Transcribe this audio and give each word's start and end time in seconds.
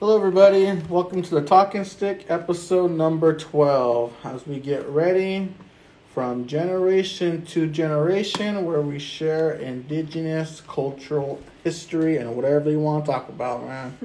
Hello, 0.00 0.16
everybody. 0.16 0.70
Welcome 0.88 1.22
to 1.22 1.30
the 1.34 1.42
Talking 1.42 1.84
Stick 1.84 2.26
episode 2.28 2.90
number 2.90 3.34
12. 3.36 4.12
As 4.24 4.46
we 4.46 4.58
get 4.58 4.86
ready 4.88 5.54
from 6.12 6.46
generation 6.46 7.44
to 7.46 7.66
generation, 7.68 8.64
where 8.64 8.80
we 8.80 8.98
share 8.98 9.52
indigenous 9.52 10.62
cultural 10.66 11.40
history 11.62 12.18
and 12.18 12.34
whatever 12.36 12.70
you 12.70 12.80
want 12.80 13.04
to 13.06 13.12
talk 13.12 13.28
about, 13.28 13.64
man. 13.64 13.96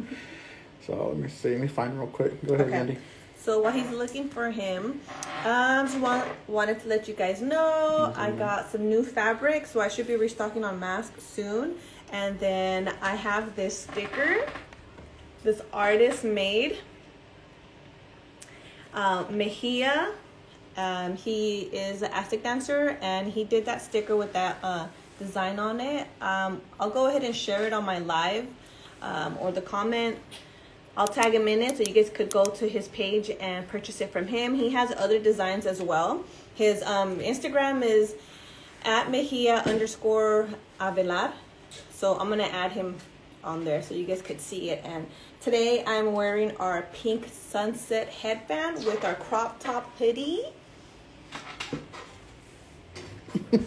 so 0.86 1.10
let 1.10 1.18
me 1.18 1.28
see. 1.28 1.52
Let 1.52 1.62
me 1.62 1.68
find 1.68 1.98
real 1.98 2.08
quick. 2.08 2.46
Go 2.46 2.54
ahead, 2.54 2.68
Okay. 2.68 2.78
Andy. 2.78 2.98
So 3.42 3.60
while 3.62 3.72
he's 3.72 3.90
looking 3.90 4.30
for 4.30 4.52
him, 4.52 5.00
um, 5.46 5.88
just 5.88 6.00
want, 6.00 6.28
wanted 6.48 6.82
to 6.82 6.88
let 6.88 7.08
you 7.08 7.14
guys 7.14 7.42
know 7.42 8.14
I 8.16 8.32
got 8.32 8.70
some 8.70 8.88
new 8.90 9.04
fabric, 9.04 9.66
so 9.66 9.80
I 9.80 9.88
should 9.88 10.08
be 10.08 10.18
restocking 10.18 10.64
on 10.64 10.80
masks 10.80 11.24
soon. 11.24 11.76
And 12.12 12.38
then 12.40 12.94
I 13.02 13.16
have 13.16 13.56
this 13.56 13.80
sticker, 13.80 14.46
this 15.44 15.62
artist 15.72 16.24
made, 16.24 16.78
uh, 18.94 19.26
Mejia. 19.30 20.12
Um, 20.78 21.16
he 21.16 21.62
is 21.74 22.02
an 22.02 22.12
Aztec 22.14 22.44
dancer, 22.44 22.98
and 23.02 23.28
he 23.32 23.44
did 23.44 23.66
that 23.66 23.82
sticker 23.82 24.16
with 24.16 24.34
that 24.34 24.58
uh, 24.64 24.88
design 25.18 25.60
on 25.60 25.80
it. 25.80 26.08
Um, 26.22 26.62
I'll 26.80 26.90
go 26.90 27.08
ahead 27.08 27.24
and 27.24 27.36
share 27.36 27.66
it 27.66 27.74
on 27.74 27.86
my 27.86 28.00
live 28.00 28.48
um, 29.02 29.38
or 29.40 29.52
the 29.52 29.62
comment. 29.62 30.18
I'll 30.98 31.08
tag 31.08 31.34
him 31.34 31.48
in 31.48 31.62
it 31.62 31.78
so 31.78 31.84
you 31.84 31.94
guys 31.94 32.10
could 32.10 32.32
go 32.32 32.44
to 32.44 32.68
his 32.68 32.88
page 32.90 33.32
and 33.40 33.68
purchase 33.68 34.02
it 34.02 34.12
from 34.12 34.28
him. 34.28 34.56
He 34.56 34.70
has 34.72 34.92
other 34.98 35.20
designs 35.20 35.66
as 35.66 35.82
well. 35.82 36.24
His 36.56 36.82
um, 36.84 37.20
Instagram 37.20 37.84
is 37.84 38.16
at 38.84 39.10
Mejia 39.10 39.64
underscore 39.66 40.50
Avelar. 40.80 41.32
So 41.92 42.18
I'm 42.18 42.30
gonna 42.30 42.44
add 42.44 42.72
him 42.72 42.98
on 43.44 43.64
there 43.64 43.82
so 43.82 43.94
you 43.94 44.06
guys 44.06 44.22
could 44.22 44.40
see 44.42 44.70
it. 44.70 44.82
And 44.86 45.08
today 45.42 45.84
I'm 45.86 46.14
wearing 46.14 46.56
our 46.58 46.84
pink 46.94 47.28
sunset 47.32 48.10
headband 48.10 48.86
with 48.86 49.04
our 49.04 49.16
crop 49.16 49.60
top 49.60 49.98
hoodie. 49.98 50.44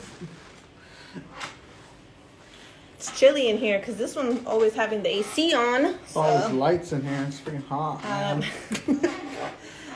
it's 2.97 3.19
chilly 3.19 3.49
in 3.49 3.59
here 3.59 3.79
because 3.79 3.97
this 3.97 4.15
one's 4.17 4.47
always 4.47 4.75
having 4.75 5.03
the 5.03 5.09
AC 5.09 5.55
on. 5.55 5.97
So, 6.07 6.21
All 6.21 6.49
these 6.49 6.57
lights 6.57 6.93
in 6.93 7.03
here. 7.03 7.25
It's 7.29 7.41
freaking 7.41 7.67
hot, 7.67 8.05
um, 8.05 8.43
so 8.87 9.11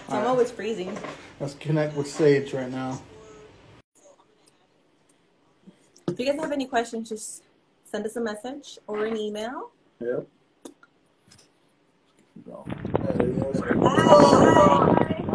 I'm 0.09 0.27
always 0.27 0.51
freezing. 0.51 0.97
Let's 1.41 1.55
connect 1.55 1.97
with 1.97 2.09
Sage 2.09 2.53
right 2.55 2.71
now. 2.71 3.01
If 6.09 6.21
you 6.21 6.27
guys 6.27 6.41
have 6.41 6.53
any 6.53 6.67
questions, 6.67 7.11
just 7.11 7.43
send 7.87 8.05
us 8.07 8.17
a 8.17 8.21
message 8.21 8.79
or 8.87 9.07
an 9.07 9.17
email. 9.17 9.71
Yep. 10.01 10.27
Go. 12.45 12.65
There. 12.67 13.75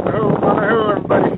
Hello, 0.03 0.35
hello, 0.39 0.91
everybody. 0.91 1.29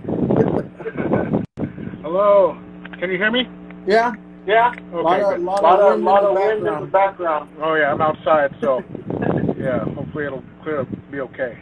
hello. 2.02 2.58
Can 3.00 3.10
you 3.12 3.18
hear 3.18 3.32
me? 3.32 3.48
Yeah. 3.88 4.12
Yeah. 4.46 4.72
Okay. 4.72 4.92
Lot 4.92 5.22
of- 5.22 5.30
good. 5.38 5.42
lot 5.46 5.64
lot 5.64 5.80
of 5.80 5.86
of, 5.86 5.86
wind 5.86 6.00
in 6.00 6.06
lot 6.06 6.22
the 6.22 6.28
of 6.28 6.34
wind 6.36 6.58
in 6.60 6.64
the 6.66 6.70
background. 6.92 6.92
background. 6.92 7.50
Oh 7.62 7.76
yeah, 7.76 7.94
I'm 7.94 8.02
outside, 8.02 8.52
so 8.62 8.82
yeah. 9.58 9.86
Hopefully 9.96 10.26
it'll 10.26 10.44
clear, 10.64 10.86
be 11.12 11.22
okay. 11.22 11.58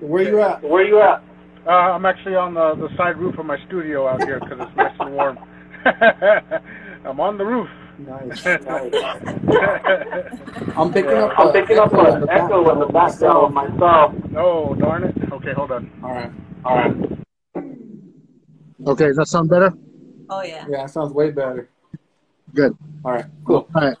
Where 0.00 0.22
you 0.22 0.40
at? 0.40 0.62
Where 0.62 0.84
you 0.86 1.00
at? 1.00 1.22
Uh, 1.66 1.70
I'm 1.70 2.06
actually 2.06 2.36
on 2.36 2.54
the 2.54 2.74
the 2.76 2.88
side 2.96 3.16
roof 3.18 3.36
of 3.38 3.46
my 3.46 3.58
studio 3.66 4.06
out 4.06 4.22
here 4.22 4.38
because 4.38 4.60
it's 4.60 4.76
nice 4.76 4.94
and 5.00 5.14
warm. 5.14 5.38
I'm 7.04 7.20
on 7.20 7.38
the 7.38 7.44
roof. 7.44 7.68
Nice. 7.98 8.44
nice. 8.44 8.64
I'm 10.76 10.92
picking 10.92 11.18
up. 11.18 11.38
I'm 11.38 11.52
picking 11.52 11.78
up 11.78 11.92
echo 11.92 12.16
in 12.16 12.22
an 12.22 12.28
echo 12.28 12.72
in 12.72 12.78
the 12.78 12.86
background 12.86 13.46
of 13.46 13.52
myself. 13.52 14.14
Oh 14.36 14.74
darn 14.74 15.04
it! 15.04 15.14
Okay, 15.32 15.52
hold 15.52 15.72
on. 15.72 15.90
All 16.02 16.14
right. 16.14 16.30
All 16.64 16.76
right. 16.76 16.94
Okay, 18.86 19.06
does 19.06 19.16
that 19.16 19.26
sound 19.26 19.50
better? 19.50 19.72
Oh 20.30 20.42
yeah. 20.42 20.64
Yeah, 20.68 20.82
that 20.82 20.90
sounds 20.90 21.12
way 21.12 21.30
better. 21.30 21.68
Good. 22.54 22.76
All 23.04 23.12
right. 23.12 23.24
Cool. 23.44 23.68
All 23.74 23.82
right. 23.82 23.96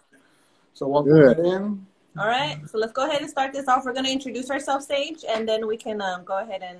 So 0.74 0.86
welcome 0.86 1.12
Good. 1.12 1.38
in. 1.40 1.86
All 2.18 2.26
right. 2.26 2.58
So 2.68 2.78
let's 2.78 2.92
go 2.92 3.08
ahead 3.08 3.20
and 3.20 3.30
start 3.30 3.52
this 3.52 3.68
off. 3.68 3.84
We're 3.84 3.94
gonna 3.94 4.10
introduce 4.10 4.50
ourselves, 4.50 4.86
Sage, 4.86 5.24
and 5.28 5.48
then 5.48 5.66
we 5.66 5.76
can 5.76 6.00
um, 6.00 6.24
go 6.24 6.38
ahead 6.38 6.62
and 6.62 6.78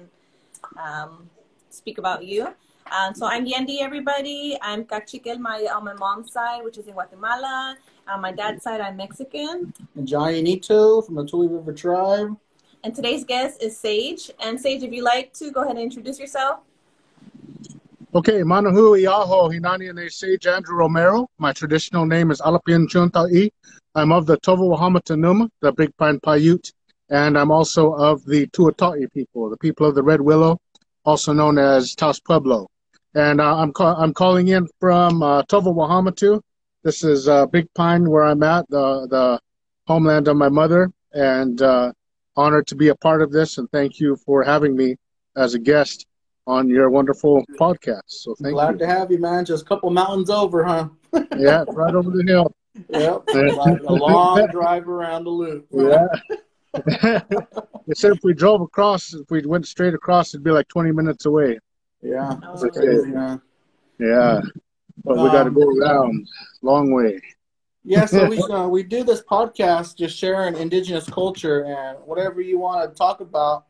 um, 0.76 1.28
speak 1.70 1.98
about 1.98 2.24
you. 2.24 2.54
Um, 2.90 3.14
so 3.14 3.26
I'm 3.26 3.46
Yendi, 3.46 3.80
everybody. 3.80 4.56
I'm 4.62 4.84
Cachiquel 4.84 5.38
my, 5.38 5.66
on 5.74 5.84
my 5.84 5.92
mom's 5.94 6.32
side, 6.32 6.64
which 6.64 6.78
is 6.78 6.86
in 6.86 6.94
Guatemala. 6.94 7.76
On 8.08 8.20
my 8.20 8.32
dad's 8.32 8.62
side, 8.62 8.80
I'm 8.80 8.96
Mexican. 8.96 9.72
And 9.94 10.08
Johnny 10.08 10.60
from 10.60 11.14
the 11.14 11.26
Tule 11.26 11.48
River 11.48 11.72
Tribe. 11.72 12.36
And 12.84 12.94
today's 12.94 13.24
guest 13.24 13.62
is 13.62 13.76
Sage. 13.76 14.30
And 14.40 14.58
Sage, 14.58 14.82
if 14.82 14.92
you 14.92 15.02
like 15.02 15.34
to, 15.34 15.50
go 15.50 15.62
ahead 15.62 15.76
and 15.76 15.82
introduce 15.84 16.18
yourself. 16.18 16.60
Okay, 18.14 18.40
Manahu 18.40 18.98
Iaho 19.04 19.52
Hinani 19.52 19.90
and 19.90 20.10
Sage 20.10 20.46
Andrew 20.46 20.76
Romero. 20.76 21.28
My 21.38 21.52
traditional 21.52 22.06
name 22.06 22.30
is 22.30 22.40
Alapian 22.40 22.86
Chunta'i. 22.88 23.50
I'm 23.94 24.12
of 24.12 24.24
the 24.24 24.38
Tovo 24.38 24.74
Wahamatanuma, 24.74 25.50
the 25.60 25.72
Big 25.72 25.94
Pine 25.98 26.20
Paiute, 26.20 26.72
and 27.10 27.36
I'm 27.36 27.50
also 27.50 27.92
of 27.92 28.24
the 28.24 28.46
Tuata'i 28.46 29.12
people, 29.12 29.50
the 29.50 29.58
people 29.58 29.86
of 29.86 29.94
the 29.94 30.02
Red 30.02 30.22
Willow, 30.22 30.58
also 31.04 31.34
known 31.34 31.58
as 31.58 31.94
Taos 31.94 32.20
Pueblo. 32.20 32.68
And 33.14 33.40
uh, 33.40 33.56
I'm 33.56 33.72
I'm 33.78 34.12
calling 34.12 34.48
in 34.48 34.66
from 34.80 35.22
uh, 35.22 35.42
Tovo 35.44 35.74
Wahamatu. 35.74 36.40
This 36.82 37.02
is 37.04 37.28
uh, 37.28 37.46
Big 37.46 37.72
Pine 37.74 38.08
where 38.08 38.24
I'm 38.24 38.42
at, 38.42 38.68
the 38.68 39.06
the 39.08 39.40
homeland 39.86 40.28
of 40.28 40.36
my 40.36 40.48
mother, 40.48 40.90
and 41.12 41.60
uh, 41.62 41.92
honored 42.36 42.66
to 42.68 42.76
be 42.76 42.88
a 42.88 42.94
part 42.94 43.22
of 43.22 43.32
this. 43.32 43.58
And 43.58 43.70
thank 43.70 43.98
you 43.98 44.16
for 44.16 44.44
having 44.44 44.76
me 44.76 44.96
as 45.36 45.54
a 45.54 45.58
guest 45.58 46.06
on 46.46 46.68
your 46.68 46.90
wonderful 46.90 47.44
podcast. 47.60 48.02
So 48.06 48.34
thank 48.36 48.48
you. 48.48 48.52
Glad 48.52 48.72
you. 48.72 48.78
to 48.78 48.86
have 48.86 49.10
you, 49.10 49.18
man. 49.18 49.44
Just 49.44 49.64
a 49.64 49.66
couple 49.66 49.90
mountains 49.90 50.30
over, 50.30 50.64
huh? 50.64 50.88
Yeah, 51.36 51.64
right 51.68 51.94
over 51.94 52.10
the 52.10 52.24
hill. 52.26 52.54
Yep. 52.90 53.24
Like 53.34 53.82
a 53.82 53.92
long 53.92 54.46
drive 54.52 54.88
around 54.88 55.24
the 55.24 55.30
loop. 55.30 55.66
Yeah. 55.72 56.06
they 56.72 57.94
said 57.94 58.12
if 58.12 58.20
we 58.22 58.34
drove 58.34 58.60
across, 58.60 59.12
if 59.14 59.28
we 59.30 59.44
went 59.44 59.66
straight 59.66 59.94
across, 59.94 60.32
it'd 60.32 60.44
be 60.44 60.52
like 60.52 60.68
20 60.68 60.92
minutes 60.92 61.26
away. 61.26 61.58
Yeah. 62.02 62.36
It's 62.52 62.64
Oh. 62.64 62.68
crazy, 62.70 63.10
man. 63.10 63.40
Yeah. 63.98 64.40
But 65.04 65.16
we 65.16 65.24
got 65.30 65.44
to 65.44 65.48
Um, 65.48 65.54
go 65.54 65.68
around. 65.68 66.26
Long 66.62 66.92
way. 66.92 67.20
Yeah, 67.84 68.04
so 68.06 68.26
we 68.28 68.38
uh, 68.50 68.68
we 68.68 68.82
do 68.82 69.02
this 69.04 69.22
podcast 69.22 69.96
just 69.96 70.16
sharing 70.16 70.56
indigenous 70.56 71.08
culture 71.08 71.64
and 71.64 71.98
whatever 72.04 72.40
you 72.40 72.58
want 72.58 72.88
to 72.88 72.94
talk 72.96 73.20
about, 73.20 73.64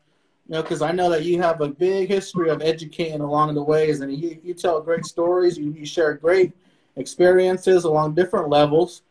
you 0.47 0.53
know, 0.53 0.61
because 0.61 0.81
I 0.81 0.91
know 0.91 1.09
that 1.09 1.23
you 1.23 1.41
have 1.41 1.61
a 1.61 1.69
big 1.69 2.09
history 2.09 2.49
of 2.49 2.61
educating 2.61 3.21
along 3.21 3.53
the 3.55 3.63
ways, 3.63 4.01
and 4.01 4.13
you, 4.13 4.39
you 4.43 4.53
tell 4.53 4.81
great 4.81 5.05
stories. 5.05 5.57
You, 5.57 5.71
you 5.71 5.85
share 5.85 6.13
great 6.15 6.51
experiences 6.97 7.85
along 7.85 8.13
different 8.15 8.49
levels, 8.49 9.03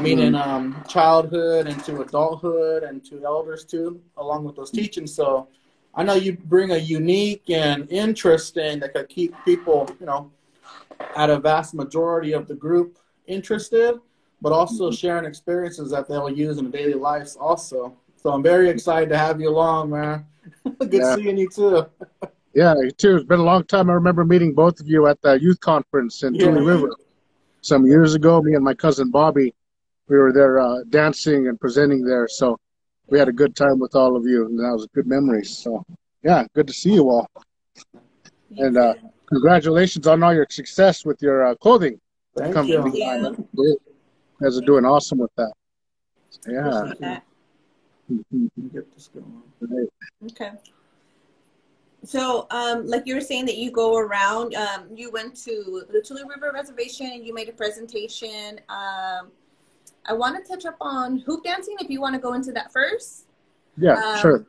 meaning 0.00 0.34
um, 0.34 0.82
childhood 0.88 1.66
and 1.66 1.82
to 1.84 2.00
adulthood 2.00 2.82
and 2.82 3.04
to 3.04 3.24
elders 3.24 3.64
too, 3.64 4.00
along 4.16 4.44
with 4.44 4.56
those 4.56 4.70
teachings. 4.70 5.14
So 5.14 5.46
I 5.96 6.02
know 6.04 6.14
you 6.14 6.34
bring 6.36 6.70
a 6.72 6.76
unique 6.76 7.48
and 7.48 7.90
interesting 7.90 8.78
that 8.80 8.92
could 8.94 9.08
keep 9.08 9.34
people, 9.44 9.88
you 9.98 10.06
know, 10.06 10.30
at 11.16 11.30
a 11.30 11.38
vast 11.38 11.74
majority 11.74 12.32
of 12.32 12.46
the 12.46 12.54
group 12.54 12.98
interested 13.26 13.98
but 14.40 14.52
also 14.52 14.90
sharing 14.90 15.24
experiences 15.24 15.90
that 15.90 16.08
they'll 16.08 16.30
use 16.30 16.58
in 16.58 16.70
their 16.70 16.82
daily 16.82 16.94
lives 16.94 17.36
also. 17.36 17.96
So 18.16 18.32
I'm 18.32 18.42
very 18.42 18.68
excited 18.68 19.08
to 19.10 19.18
have 19.18 19.40
you 19.40 19.48
along, 19.50 19.90
man. 19.90 20.26
Good 20.78 20.92
Yeah. 20.92 21.14
seeing 21.14 21.38
you 21.38 21.48
too. 21.48 21.86
Yeah, 22.54 22.74
you 22.80 22.90
too. 22.90 23.16
It's 23.16 23.24
been 23.26 23.40
a 23.40 23.44
long 23.44 23.64
time. 23.64 23.90
I 23.90 23.92
remember 23.92 24.24
meeting 24.24 24.54
both 24.54 24.80
of 24.80 24.88
you 24.88 25.08
at 25.08 25.20
the 25.20 25.38
youth 25.38 25.60
conference 25.60 26.22
in 26.22 26.34
Yeah. 26.34 26.44
Tule 26.46 26.62
River 26.64 26.96
some 27.60 27.86
years 27.86 28.14
ago. 28.14 28.40
Me 28.40 28.54
and 28.54 28.64
my 28.64 28.72
cousin 28.72 29.10
Bobby, 29.10 29.54
we 30.08 30.16
were 30.16 30.32
there 30.32 30.58
uh, 30.58 30.84
dancing 30.88 31.48
and 31.48 31.60
presenting 31.60 32.02
there. 32.02 32.26
So 32.28 32.58
we 33.08 33.18
had 33.18 33.28
a 33.28 33.32
good 33.32 33.54
time 33.54 33.78
with 33.78 33.94
all 33.94 34.16
of 34.16 34.24
you, 34.24 34.46
and 34.46 34.58
that 34.58 34.72
was 34.72 34.86
good 34.94 35.06
memories. 35.06 35.56
So 35.56 35.84
yeah, 36.22 36.44
good 36.54 36.66
to 36.66 36.72
see 36.72 36.94
you 36.94 37.08
all. 37.10 37.28
And 38.56 38.76
uh, 38.76 38.94
congratulations 39.26 40.06
on 40.06 40.22
all 40.22 40.34
your 40.34 40.46
success 40.50 41.04
with 41.04 41.20
your 41.22 41.46
uh, 41.46 41.54
clothing. 41.56 42.00
Thank 42.36 42.54
company. 42.54 42.98
you. 42.98 43.04
Yeah. 43.04 43.30
You 43.54 43.78
guys 44.40 44.58
are 44.58 44.62
doing 44.62 44.84
awesome 44.84 45.18
with 45.18 45.30
that. 45.36 45.52
So, 46.30 46.50
yeah. 46.50 46.92
That. 47.00 47.22
Get 48.72 48.94
this 48.94 49.08
going. 49.08 49.42
Great. 49.60 49.88
Okay. 50.30 50.50
So, 52.04 52.46
um, 52.50 52.86
like 52.86 53.06
you 53.06 53.14
were 53.14 53.20
saying 53.20 53.46
that 53.46 53.56
you 53.56 53.72
go 53.72 53.96
around, 53.96 54.54
um, 54.54 54.86
you 54.94 55.10
went 55.10 55.34
to 55.44 55.82
the 55.90 56.00
Tule 56.00 56.24
River 56.28 56.52
Reservation 56.52 57.10
and 57.12 57.26
you 57.26 57.34
made 57.34 57.48
a 57.48 57.52
presentation. 57.52 58.60
Um, 58.68 59.32
I 60.08 60.12
want 60.12 60.42
to 60.42 60.48
touch 60.48 60.64
up 60.64 60.76
on 60.80 61.18
hoop 61.18 61.44
dancing 61.44 61.76
if 61.80 61.90
you 61.90 62.00
want 62.00 62.14
to 62.14 62.20
go 62.20 62.34
into 62.34 62.52
that 62.52 62.72
first. 62.72 63.26
Yeah, 63.76 63.96
Um, 63.96 64.20
sure. 64.20 64.46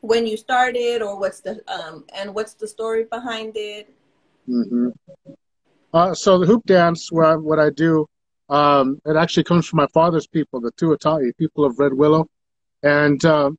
When 0.00 0.26
you 0.26 0.36
started, 0.36 1.00
or 1.00 1.18
what's 1.18 1.40
the 1.40 1.62
um, 1.68 2.04
and 2.14 2.34
what's 2.34 2.54
the 2.54 2.66
story 2.66 3.04
behind 3.04 3.56
it? 3.56 3.88
hmm 4.46 4.88
Uh, 5.94 6.14
so 6.14 6.38
the 6.38 6.46
hoop 6.46 6.64
dance, 6.64 7.12
what 7.12 7.26
I, 7.26 7.36
what 7.36 7.60
I 7.60 7.70
do, 7.70 8.06
um, 8.48 9.00
it 9.04 9.14
actually 9.14 9.44
comes 9.44 9.66
from 9.66 9.76
my 9.76 9.86
father's 9.92 10.26
people, 10.26 10.60
the 10.60 10.72
Tuata'i 10.72 11.36
people 11.36 11.64
of 11.64 11.78
Red 11.78 11.92
Willow. 11.92 12.26
And 12.82 13.24
uh, 13.24 13.50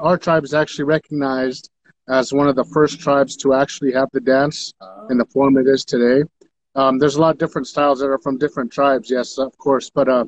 our 0.00 0.18
tribe 0.18 0.44
is 0.44 0.54
actually 0.54 0.84
recognized 0.84 1.70
as 2.08 2.32
one 2.32 2.48
of 2.48 2.56
the 2.56 2.64
first 2.64 2.98
tribes 2.98 3.36
to 3.36 3.54
actually 3.54 3.92
have 3.92 4.08
the 4.12 4.20
dance 4.20 4.72
in 5.10 5.18
the 5.18 5.26
form 5.26 5.56
it 5.58 5.68
is 5.68 5.84
today. 5.84 6.24
Um, 6.74 6.98
there's 6.98 7.16
a 7.16 7.20
lot 7.20 7.32
of 7.32 7.38
different 7.38 7.66
styles 7.66 7.98
that 8.00 8.06
are 8.06 8.18
from 8.18 8.38
different 8.38 8.70
tribes, 8.72 9.10
yes, 9.10 9.38
of 9.38 9.56
course, 9.58 9.90
but 9.90 10.08
uh, 10.08 10.24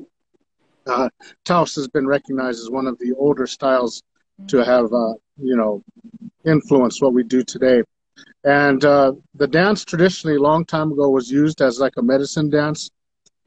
uh, 0.87 1.09
Taos 1.45 1.75
has 1.75 1.87
been 1.87 2.05
recognized 2.05 2.59
as 2.59 2.69
one 2.69 2.87
of 2.87 2.97
the 2.99 3.13
older 3.13 3.47
styles 3.47 4.03
to 4.47 4.57
have, 4.57 4.85
uh, 4.85 5.13
you 5.37 5.55
know, 5.55 5.83
influenced 6.45 7.01
what 7.01 7.13
we 7.13 7.23
do 7.23 7.43
today. 7.43 7.81
And 8.43 8.83
uh, 8.83 9.13
the 9.35 9.47
dance 9.47 9.85
traditionally, 9.85 10.35
a 10.35 10.41
long 10.41 10.65
time 10.65 10.91
ago, 10.91 11.09
was 11.09 11.31
used 11.31 11.61
as 11.61 11.79
like 11.79 11.93
a 11.97 12.01
medicine 12.01 12.49
dance. 12.49 12.89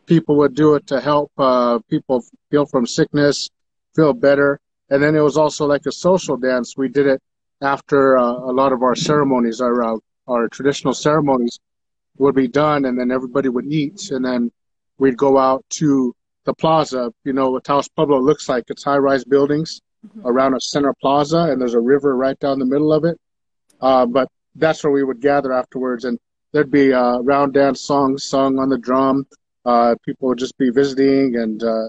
People 0.06 0.37
would 0.37 0.54
do 0.54 0.75
it 0.75 0.87
to 0.87 1.00
help 1.00 1.31
uh, 1.37 1.78
people 1.90 2.25
heal 2.50 2.64
from 2.64 2.87
sickness, 2.87 3.50
feel 3.94 4.14
better. 4.14 4.58
And 4.88 5.02
then 5.02 5.14
it 5.14 5.20
was 5.20 5.37
also 5.37 5.66
like 5.66 5.84
a 5.84 5.93
social 5.93 6.37
dance. 6.37 6.76
We 6.76 6.88
did 6.88 7.06
it 7.06 7.22
after 7.60 8.16
uh, 8.16 8.22
a 8.22 8.52
lot 8.52 8.72
of 8.72 8.82
our 8.82 8.94
ceremonies, 8.94 9.60
our 9.60 9.82
uh, 9.82 9.96
our 10.28 10.48
traditional 10.48 10.94
ceremonies 10.94 11.60
would 12.19 12.35
be 12.35 12.49
done, 12.49 12.85
and 12.85 12.99
then 12.99 13.11
everybody 13.11 13.49
would 13.49 13.67
eat, 13.67 14.11
and 14.11 14.25
then 14.25 14.51
we'd 14.99 15.17
go 15.17 15.39
out 15.39 15.65
to 15.71 16.15
the 16.45 16.55
plaza. 16.55 17.13
You 17.25 17.33
know 17.33 17.51
what 17.51 17.65
Taos 17.65 17.89
Pueblo 17.89 18.21
looks 18.21 18.49
like? 18.49 18.65
It's 18.69 18.85
high-rise 18.85 19.25
buildings 19.25 19.81
mm-hmm. 20.07 20.27
around 20.27 20.55
a 20.55 20.61
center 20.61 20.95
plaza, 21.01 21.49
and 21.51 21.61
there's 21.61 21.75
a 21.75 21.81
river 21.81 22.17
right 22.17 22.39
down 22.39 22.59
the 22.59 22.65
middle 22.65 22.93
of 22.93 23.05
it. 23.05 23.19
Uh, 23.81 24.07
but 24.07 24.29
that's 24.55 24.83
where 24.83 24.93
we 24.93 25.05
would 25.05 25.21
gather 25.21 25.53
afterwards, 25.53 26.05
and 26.05 26.19
there'd 26.53 26.71
be 26.71 26.93
uh, 26.93 27.19
round 27.19 27.53
dance 27.55 27.81
songs 27.81 28.25
sung 28.25 28.59
on 28.59 28.69
the 28.69 28.79
drum. 28.79 29.27
Uh, 29.65 29.95
people 30.05 30.29
would 30.29 30.39
just 30.39 30.57
be 30.59 30.71
visiting 30.71 31.37
and 31.37 31.63
uh, 31.63 31.89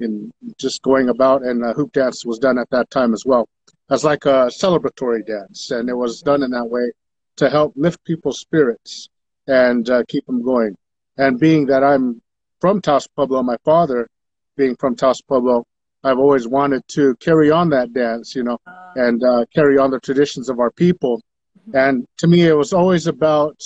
and 0.00 0.32
just 0.58 0.82
going 0.82 1.08
about, 1.08 1.42
and 1.42 1.64
uh, 1.64 1.72
hoop 1.72 1.92
dance 1.92 2.24
was 2.26 2.38
done 2.38 2.58
at 2.58 2.68
that 2.70 2.90
time 2.90 3.14
as 3.14 3.24
well 3.24 3.48
as 3.90 4.04
like 4.04 4.24
a 4.26 4.50
celebratory 4.50 5.24
dance, 5.26 5.70
and 5.70 5.88
it 5.88 5.94
was 5.94 6.22
done 6.22 6.42
in 6.42 6.50
that 6.50 6.64
way 6.64 6.90
to 7.36 7.50
help 7.50 7.72
lift 7.76 8.02
people's 8.04 8.40
spirits 8.40 9.08
and 9.46 9.88
uh, 9.90 10.02
keep 10.08 10.26
them 10.26 10.42
going. 10.42 10.76
And 11.16 11.38
being 11.38 11.66
that 11.66 11.84
I'm 11.84 12.20
from 12.60 12.80
Taos 12.80 13.06
Pueblo, 13.06 13.42
my 13.42 13.56
father 13.64 14.08
being 14.56 14.76
from 14.76 14.96
Taos 14.96 15.20
Pueblo, 15.20 15.66
I've 16.02 16.18
always 16.18 16.46
wanted 16.46 16.86
to 16.88 17.14
carry 17.16 17.50
on 17.50 17.70
that 17.70 17.92
dance, 17.92 18.34
you 18.34 18.42
know, 18.42 18.58
and 18.94 19.22
uh, 19.24 19.46
carry 19.54 19.78
on 19.78 19.90
the 19.90 20.00
traditions 20.00 20.48
of 20.48 20.60
our 20.60 20.70
people. 20.70 21.22
Mm-hmm. 21.68 21.76
And 21.76 22.06
to 22.18 22.26
me, 22.26 22.42
it 22.46 22.54
was 22.54 22.72
always 22.72 23.06
about 23.06 23.62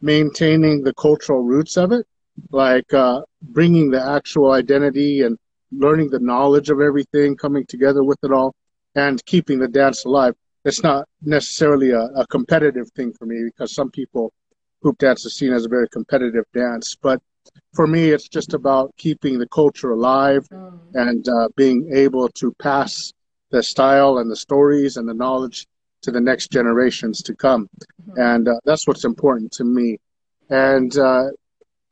maintaining 0.00 0.82
the 0.82 0.94
cultural 0.94 1.42
roots 1.42 1.76
of 1.76 1.92
it, 1.92 2.06
like 2.50 2.92
uh, 2.94 3.22
bringing 3.42 3.90
the 3.90 4.04
actual 4.04 4.52
identity 4.52 5.22
and 5.22 5.38
learning 5.72 6.10
the 6.10 6.20
knowledge 6.20 6.70
of 6.70 6.80
everything, 6.80 7.36
coming 7.36 7.66
together 7.66 8.04
with 8.04 8.18
it 8.22 8.32
all, 8.32 8.54
and 8.94 9.24
keeping 9.24 9.58
the 9.58 9.68
dance 9.68 10.04
alive. 10.04 10.34
It's 10.64 10.82
not 10.82 11.08
necessarily 11.22 11.90
a, 11.90 12.02
a 12.14 12.26
competitive 12.28 12.90
thing 12.90 13.12
for 13.12 13.26
me 13.26 13.44
because 13.44 13.74
some 13.74 13.90
people 13.90 14.32
hoop 14.82 14.98
dance 14.98 15.24
is 15.24 15.34
seen 15.34 15.52
as 15.52 15.64
a 15.64 15.68
very 15.68 15.88
competitive 15.88 16.44
dance, 16.52 16.96
but 17.00 17.20
for 17.74 17.86
me, 17.86 18.10
it's 18.10 18.28
just 18.28 18.54
about 18.54 18.94
keeping 18.96 19.38
the 19.38 19.48
culture 19.48 19.92
alive 19.92 20.46
mm. 20.48 20.78
and 20.94 21.26
uh, 21.28 21.48
being 21.56 21.90
able 21.92 22.28
to 22.28 22.52
pass 22.54 23.12
the 23.50 23.62
style 23.62 24.18
and 24.18 24.30
the 24.30 24.36
stories 24.36 24.96
and 24.96 25.08
the 25.08 25.14
knowledge 25.14 25.66
to 26.02 26.10
the 26.10 26.20
next 26.20 26.50
generations 26.50 27.22
to 27.22 27.34
come. 27.34 27.68
Mm-hmm. 28.02 28.20
And 28.20 28.48
uh, 28.48 28.60
that's 28.64 28.86
what's 28.86 29.04
important 29.04 29.52
to 29.52 29.64
me. 29.64 29.98
And 30.50 30.96
uh, 30.98 31.28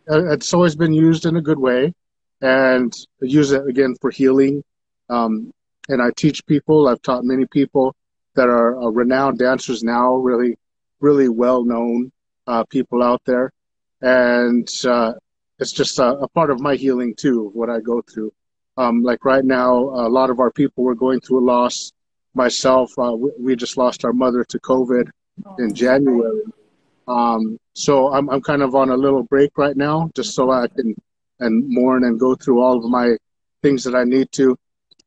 it's 0.06 0.52
always 0.52 0.74
been 0.74 0.92
used 0.92 1.26
in 1.26 1.36
a 1.36 1.42
good 1.42 1.58
way 1.58 1.94
and 2.42 2.94
use 3.20 3.52
it 3.52 3.66
again 3.66 3.94
for 4.00 4.10
healing. 4.10 4.62
Um, 5.08 5.52
and 5.88 6.02
I 6.02 6.10
teach 6.16 6.44
people. 6.46 6.88
I've 6.88 7.02
taught 7.02 7.24
many 7.24 7.46
people 7.46 7.94
that 8.34 8.48
are 8.48 8.80
uh, 8.80 8.88
renowned 8.88 9.38
dancers 9.38 9.82
now, 9.82 10.14
really, 10.16 10.56
really 11.00 11.28
well 11.28 11.64
known 11.64 12.12
uh, 12.50 12.64
people 12.64 13.02
out 13.02 13.22
there, 13.24 13.52
and 14.02 14.68
uh, 14.84 15.12
it's 15.58 15.72
just 15.72 15.98
a, 15.98 16.08
a, 16.18 16.28
part 16.28 16.50
of 16.50 16.60
my 16.60 16.74
healing 16.74 17.14
too. 17.14 17.50
What 17.54 17.70
I 17.70 17.80
go 17.80 18.02
through, 18.02 18.32
um, 18.76 19.02
like 19.02 19.24
right 19.24 19.44
now, 19.44 19.74
a 20.06 20.08
lot 20.08 20.30
of 20.30 20.40
our 20.40 20.50
people 20.50 20.82
were 20.84 20.94
going 20.94 21.20
through 21.20 21.40
a 21.40 21.46
loss. 21.46 21.92
Myself, 22.34 22.92
uh, 22.98 23.14
we, 23.16 23.30
we, 23.38 23.56
just 23.56 23.76
lost 23.76 24.04
our 24.04 24.12
mother 24.12 24.44
to 24.44 24.58
COVID 24.60 25.08
oh, 25.46 25.56
in 25.58 25.74
January. 25.74 26.42
Um, 27.08 27.58
so 27.74 28.12
I'm 28.12 28.28
I'm 28.30 28.40
kind 28.40 28.62
of 28.62 28.74
on 28.74 28.90
a 28.90 28.96
little 28.96 29.22
break 29.22 29.56
right 29.56 29.76
now, 29.76 30.10
just 30.14 30.34
so 30.34 30.50
I 30.50 30.66
can 30.68 30.94
and 31.40 31.68
mourn 31.68 32.04
and 32.04 32.20
go 32.20 32.34
through 32.34 32.60
all 32.60 32.84
of 32.84 32.90
my 32.90 33.16
things 33.62 33.82
that 33.84 33.94
I 33.94 34.04
need 34.04 34.30
to. 34.32 34.56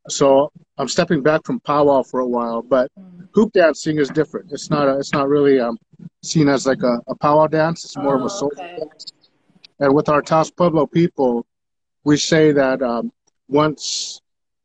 So 0.08 0.50
I'm 0.76 0.88
stepping 0.88 1.22
back 1.22 1.44
from 1.44 1.60
powwow 1.60 2.02
for 2.02 2.20
a 2.20 2.26
while, 2.26 2.62
but 2.62 2.90
hoop 3.32 3.52
dancing 3.52 3.98
is 3.98 4.08
different. 4.08 4.50
It's 4.50 4.70
not 4.70 4.88
a, 4.88 4.98
it's 4.98 5.12
not 5.12 5.28
really 5.28 5.60
um, 5.60 5.78
seen 6.22 6.48
as 6.48 6.66
like 6.66 6.82
a, 6.82 7.00
a 7.06 7.14
powwow 7.14 7.46
dance. 7.46 7.84
It's 7.84 7.96
more 7.96 8.14
oh, 8.14 8.18
of 8.18 8.22
a 8.22 8.24
oh, 8.24 8.28
social 8.28 8.64
okay. 8.64 8.76
dance. 8.78 9.06
And 9.80 9.94
with 9.94 10.08
our 10.08 10.22
Taos 10.22 10.50
Pueblo 10.50 10.86
people, 10.86 11.46
we 12.04 12.16
say 12.16 12.52
that 12.52 12.82
um, 12.82 13.12
once 13.48 14.20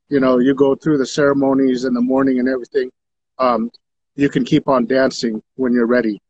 you 0.09 0.19
know 0.19 0.39
you 0.39 0.55
go 0.55 0.75
through 0.75 0.97
the 0.97 1.05
ceremonies 1.05 1.85
in 1.85 1.93
the 1.93 2.01
morning 2.01 2.39
and 2.39 2.49
everything, 2.49 2.91
um, 3.37 3.69
you 4.15 4.29
can 4.29 4.43
keep 4.43 4.67
on 4.67 4.85
dancing 4.85 5.41
when 5.55 5.73
you're 5.73 5.87
ready. 5.87 6.21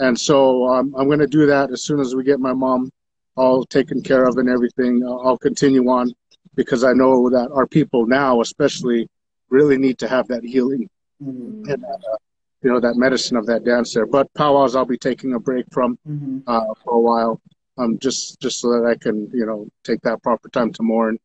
And 0.00 0.18
so 0.18 0.66
um, 0.68 0.94
I'm 0.96 1.06
going 1.06 1.18
to 1.18 1.26
do 1.26 1.46
that 1.46 1.70
as 1.72 1.82
soon 1.82 2.00
as 2.00 2.14
we 2.14 2.22
get 2.22 2.40
my 2.40 2.52
mom 2.52 2.90
all 3.36 3.64
taken 3.64 4.02
care 4.02 4.24
of 4.24 4.36
and 4.38 4.48
everything. 4.48 5.04
I'll 5.04 5.38
continue 5.38 5.88
on 5.88 6.12
because 6.54 6.84
I 6.84 6.92
know 6.92 7.30
that 7.30 7.50
our 7.52 7.66
people 7.66 8.06
now, 8.06 8.40
especially, 8.40 9.08
really 9.50 9.78
need 9.78 9.98
to 9.98 10.08
have 10.08 10.28
that 10.28 10.44
healing 10.44 10.88
mm-hmm. 11.22 11.70
and 11.70 11.84
uh, 11.84 12.16
you 12.62 12.70
know 12.70 12.80
that 12.80 12.96
medicine 12.96 13.36
of 13.36 13.46
that 13.46 13.64
dance 13.64 13.94
there. 13.94 14.06
But 14.06 14.32
powwows, 14.34 14.74
I'll 14.74 14.84
be 14.84 14.98
taking 14.98 15.34
a 15.34 15.38
break 15.38 15.66
from 15.72 15.98
mm-hmm. 16.08 16.38
uh, 16.46 16.74
for 16.82 16.94
a 16.94 17.00
while, 17.00 17.40
um, 17.76 17.98
just 17.98 18.40
just 18.40 18.60
so 18.60 18.70
that 18.72 18.86
I 18.86 18.96
can 18.96 19.30
you 19.32 19.46
know 19.46 19.68
take 19.84 20.00
that 20.02 20.22
proper 20.22 20.48
time 20.48 20.72
to 20.72 20.82
mourn 20.82 21.18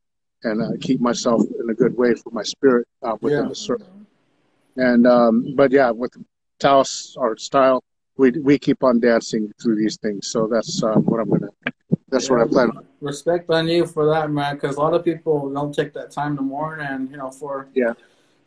and 0.44 0.62
uh, 0.62 0.72
keep 0.82 1.00
myself 1.00 1.42
in 1.60 1.70
a 1.70 1.74
good 1.74 1.98
way 1.98 2.14
for 2.16 2.30
my 2.32 2.44
spirit 2.44 2.88
uh, 3.02 3.16
within 3.22 3.44
yeah. 3.44 3.50
the 3.50 3.56
circle. 3.56 3.88
And 4.76 5.08
um, 5.08 5.56
but 5.56 5.72
yeah, 5.72 5.92
with 5.92 6.14
Taos 6.60 7.16
art 7.20 7.42
style, 7.42 7.84
we 8.18 8.32
we 8.32 8.60
keep 8.60 8.84
on 8.84 9.00
dancing 9.00 9.52
through 9.62 9.76
these 9.76 9.98
things. 9.98 10.28
So 10.28 10.48
that's 10.48 10.84
um, 10.84 11.04
what 11.06 11.20
I'm 11.20 11.30
gonna 11.30 11.50
that's 12.10 12.30
yeah, 12.30 12.36
what 12.36 12.48
I 12.48 12.48
plan 12.48 12.70
on. 12.78 12.86
Respect 13.02 13.50
on 13.50 13.68
you 13.68 13.86
for 13.86 14.06
that, 14.06 14.30
man, 14.30 14.56
because 14.56 14.76
a 14.76 14.80
lot 14.80 14.94
of 14.94 15.04
people 15.04 15.52
don't 15.52 15.74
take 15.74 15.94
that 15.94 16.12
time 16.12 16.36
to 16.38 16.44
mourn, 16.44 16.80
and 16.80 17.10
you 17.10 17.18
know, 17.18 17.32
for 17.32 17.68
yeah, 17.74 17.94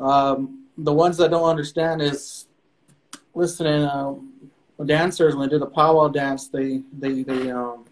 um, 0.00 0.67
the 0.79 0.93
ones 0.93 1.17
that 1.19 1.31
don't 1.31 1.49
understand 1.49 2.03
is 2.03 2.47
listening. 3.35 3.83
Uh, 3.83 4.15
dancers 4.85 5.35
when 5.35 5.49
they 5.49 5.55
do 5.55 5.59
the 5.59 5.67
powwow 5.67 6.09
dance, 6.09 6.49
they 6.49 6.83
they 6.99 7.23
they 7.23 7.50
um, 7.50 7.85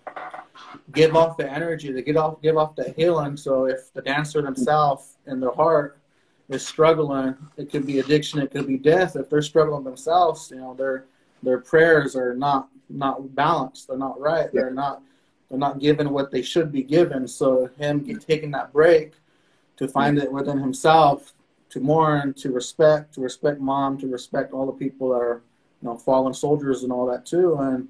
give 0.93 1.17
off 1.17 1.37
the 1.37 1.51
energy, 1.51 1.93
they 1.93 2.03
get 2.03 2.17
off 2.17 2.41
give 2.43 2.57
off 2.57 2.77
the 2.77 2.93
healing. 2.97 3.37
So 3.37 3.67
if 3.67 3.93
the 3.93 4.03
dancer 4.03 4.43
themselves 4.43 5.17
in 5.27 5.41
their 5.41 5.53
heart 5.53 5.99
is 6.49 6.67
struggling, 6.67 7.35
it 7.57 7.71
could 7.71 7.87
be 7.87 8.01
addiction, 8.01 8.41
it 8.41 8.51
could 8.51 8.67
be 8.67 8.79
death. 8.79 9.17
If 9.17 9.31
they're 9.31 9.43
struggling 9.43 9.85
themselves, 9.85 10.51
you 10.51 10.59
know, 10.59 10.75
their 10.75 11.07
their 11.43 11.59
prayers 11.59 12.17
are 12.17 12.35
not 12.35 12.69
not 12.89 13.35
balanced. 13.35 13.89
They're 13.89 13.97
not 13.97 14.21
right. 14.21 14.53
They're 14.53 14.71
not 14.71 15.03
they're 15.49 15.59
not 15.59 15.79
given 15.79 16.11
what 16.11 16.31
they 16.31 16.43
should 16.43 16.73
be 16.73 16.83
given. 16.83 17.27
So 17.29 17.71
him 17.79 18.05
taking 18.19 18.51
that 18.53 18.73
break 18.73 19.15
to 19.77 19.89
find 19.89 20.19
it 20.19 20.31
within 20.31 20.59
himself, 20.59 21.33
to 21.75 21.81
mourn, 21.81 22.33
to 22.35 22.53
respect, 22.53 23.15
to 23.15 23.21
respect 23.21 23.61
mom, 23.61 23.99
to 23.99 24.07
respect 24.07 24.53
all 24.53 24.65
the 24.65 24.73
people 24.73 25.09
that 25.09 25.17
are, 25.17 25.43
you 25.83 25.89
know, 25.89 25.97
fallen 25.97 26.33
soldiers 26.33 26.85
and 26.85 26.93
all 26.93 27.05
that 27.05 27.27
too. 27.27 27.57
And 27.59 27.89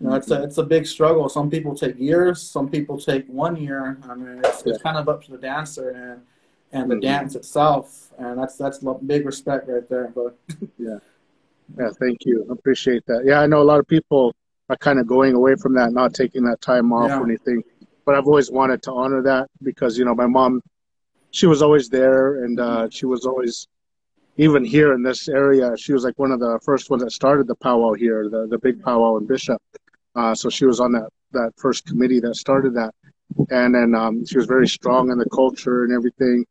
you 0.00 0.06
know, 0.06 0.14
it's 0.14 0.30
a 0.30 0.44
it's 0.44 0.58
a 0.58 0.62
big 0.62 0.86
struggle. 0.86 1.28
Some 1.28 1.50
people 1.50 1.74
take 1.74 1.98
years. 1.98 2.40
Some 2.40 2.68
people 2.68 2.96
take 2.96 3.26
one 3.26 3.56
year. 3.56 3.98
I 4.08 4.14
mean, 4.14 4.40
it's, 4.44 4.62
it's 4.62 4.80
kind 4.80 4.96
of 4.96 5.08
up 5.08 5.24
to 5.24 5.32
the 5.32 5.38
dancer 5.38 5.90
and 5.90 6.22
and 6.70 6.88
the 6.88 6.94
mm-hmm. 6.94 7.00
dance 7.00 7.34
itself. 7.34 8.10
And 8.18 8.38
that's 8.38 8.56
that's 8.56 8.78
big 9.04 9.26
respect 9.26 9.66
right 9.68 9.88
there. 9.88 10.12
But 10.14 10.38
yeah, 10.78 10.98
yeah, 11.76 11.90
thank 11.98 12.24
you. 12.24 12.46
I 12.48 12.52
appreciate 12.52 13.04
that. 13.06 13.24
Yeah, 13.24 13.40
I 13.40 13.48
know 13.48 13.60
a 13.60 13.64
lot 13.64 13.80
of 13.80 13.88
people 13.88 14.32
are 14.68 14.76
kind 14.76 15.00
of 15.00 15.08
going 15.08 15.34
away 15.34 15.56
from 15.56 15.74
that, 15.74 15.92
not 15.92 16.14
taking 16.14 16.44
that 16.44 16.60
time 16.60 16.92
off 16.92 17.08
yeah. 17.08 17.18
or 17.18 17.24
anything. 17.24 17.64
But 18.04 18.14
I've 18.14 18.28
always 18.28 18.48
wanted 18.48 18.80
to 18.84 18.92
honor 18.92 19.22
that 19.22 19.48
because 19.60 19.98
you 19.98 20.04
know 20.04 20.14
my 20.14 20.28
mom, 20.28 20.62
she 21.30 21.46
was 21.46 21.62
always 21.62 21.88
there, 21.88 22.44
and 22.44 22.58
uh, 22.60 22.88
she 22.90 23.06
was 23.06 23.26
always, 23.26 23.68
even 24.36 24.64
here 24.64 24.92
in 24.92 25.02
this 25.02 25.28
area, 25.28 25.76
she 25.76 25.92
was 25.92 26.04
like 26.04 26.18
one 26.18 26.32
of 26.32 26.40
the 26.40 26.58
first 26.64 26.90
ones 26.90 27.02
that 27.02 27.12
started 27.12 27.46
the 27.46 27.56
powwow 27.56 27.92
here, 27.92 28.28
the 28.28 28.46
the 28.46 28.58
big 28.58 28.82
powwow 28.82 29.16
in 29.16 29.26
Bishop. 29.26 29.60
Uh, 30.14 30.34
so 30.34 30.48
she 30.48 30.64
was 30.64 30.80
on 30.80 30.92
that 30.92 31.08
that 31.32 31.52
first 31.56 31.86
committee 31.86 32.20
that 32.20 32.34
started 32.34 32.74
that, 32.74 32.94
and 33.50 33.74
then 33.74 33.94
um, 33.94 34.24
she 34.24 34.36
was 34.36 34.46
very 34.46 34.68
strong 34.68 35.10
in 35.10 35.18
the 35.18 35.28
culture 35.30 35.84
and 35.84 35.92
everything 35.92 36.44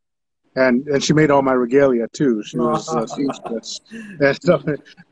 and 0.58 0.86
and 0.88 1.02
she 1.02 1.12
made 1.12 1.30
all 1.30 1.42
my 1.42 1.52
regalia 1.52 2.08
too. 2.08 2.42
She 2.42 2.58
was 2.58 2.88
uh, 2.88 3.06
seamstress, 3.14 3.80
and 3.92 4.42
so 4.42 4.60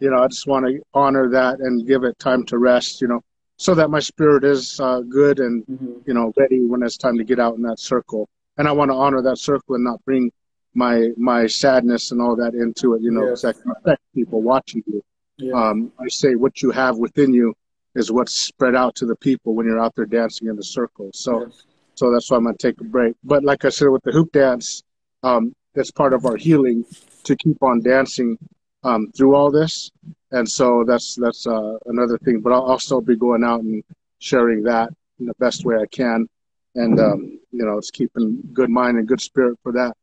you 0.00 0.10
know 0.10 0.22
I 0.22 0.28
just 0.28 0.46
want 0.46 0.66
to 0.66 0.80
honor 0.92 1.28
that 1.30 1.60
and 1.60 1.86
give 1.86 2.04
it 2.04 2.18
time 2.18 2.44
to 2.46 2.58
rest. 2.58 3.00
You 3.00 3.08
know, 3.08 3.20
so 3.56 3.74
that 3.74 3.90
my 3.90 4.00
spirit 4.00 4.44
is 4.44 4.78
uh, 4.80 5.00
good 5.00 5.38
and 5.38 5.64
mm-hmm. 5.66 5.92
you 6.06 6.14
know 6.14 6.32
ready 6.36 6.64
when 6.64 6.82
it's 6.82 6.96
time 6.96 7.16
to 7.18 7.24
get 7.24 7.38
out 7.38 7.56
in 7.56 7.62
that 7.62 7.78
circle. 7.78 8.28
And 8.58 8.66
I 8.66 8.72
want 8.72 8.90
to 8.90 8.94
honor 8.94 9.22
that 9.22 9.38
circle 9.38 9.74
and 9.74 9.84
not 9.84 10.04
bring 10.04 10.30
my 10.74 11.10
my 11.16 11.46
sadness 11.46 12.12
and 12.12 12.20
all 12.20 12.36
that 12.36 12.54
into 12.54 12.94
it. 12.94 13.02
You 13.02 13.10
know, 13.10 13.28
yes. 13.30 13.42
that 13.42 13.60
can 13.60 13.72
affect 13.72 14.02
people 14.14 14.42
watching 14.42 14.82
you. 14.86 15.02
Yeah. 15.38 15.52
Um, 15.52 15.92
I 15.98 16.08
say 16.08 16.34
what 16.34 16.62
you 16.62 16.70
have 16.70 16.96
within 16.96 17.32
you 17.32 17.54
is 17.94 18.12
what's 18.12 18.36
spread 18.36 18.74
out 18.74 18.94
to 18.96 19.06
the 19.06 19.16
people 19.16 19.54
when 19.54 19.66
you're 19.66 19.80
out 19.80 19.94
there 19.96 20.06
dancing 20.06 20.48
in 20.48 20.56
the 20.56 20.62
circle. 20.62 21.10
So, 21.12 21.46
yes. 21.46 21.64
so 21.94 22.12
that's 22.12 22.30
why 22.30 22.36
I'm 22.36 22.44
gonna 22.44 22.56
take 22.56 22.80
a 22.80 22.84
break. 22.84 23.16
But 23.24 23.42
like 23.42 23.64
I 23.64 23.70
said, 23.70 23.88
with 23.88 24.02
the 24.04 24.12
hoop 24.12 24.32
dance, 24.32 24.82
um, 25.22 25.54
it's 25.74 25.90
part 25.90 26.12
of 26.12 26.24
our 26.26 26.36
healing 26.36 26.84
to 27.24 27.36
keep 27.36 27.62
on 27.62 27.82
dancing 27.82 28.38
um, 28.84 29.10
through 29.16 29.34
all 29.34 29.50
this, 29.50 29.90
and 30.30 30.48
so 30.48 30.84
that's 30.86 31.16
that's 31.16 31.46
uh, 31.46 31.76
another 31.86 32.18
thing. 32.18 32.40
But 32.40 32.52
I'll, 32.52 32.78
still 32.78 33.00
be 33.00 33.16
going 33.16 33.44
out 33.44 33.60
and 33.60 33.82
sharing 34.18 34.62
that 34.64 34.90
in 35.18 35.26
the 35.26 35.34
best 35.38 35.64
way 35.64 35.76
I 35.76 35.86
can, 35.86 36.28
and 36.76 37.00
um, 37.00 37.40
you 37.50 37.64
know, 37.64 37.78
it's 37.78 37.90
keeping 37.90 38.40
good 38.52 38.70
mind 38.70 38.98
and 38.98 39.08
good 39.08 39.20
spirit 39.20 39.58
for 39.62 39.72
that. 39.72 39.96